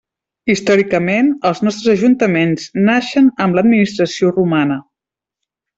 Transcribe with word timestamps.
Històricament, 0.53 1.29
els 1.49 1.61
nostres 1.67 1.93
ajuntaments 1.99 2.67
naixen 2.89 3.31
amb 3.47 3.59
l'administració 3.61 4.37
romana. 4.41 4.81